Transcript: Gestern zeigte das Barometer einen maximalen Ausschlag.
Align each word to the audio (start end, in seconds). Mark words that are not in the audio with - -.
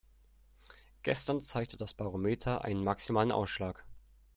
Gestern 1.03 1.41
zeigte 1.41 1.77
das 1.77 1.93
Barometer 1.93 2.63
einen 2.63 2.83
maximalen 2.83 3.31
Ausschlag. 3.31 3.85